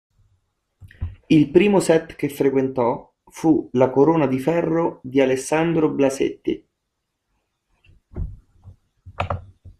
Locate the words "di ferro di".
4.25-5.21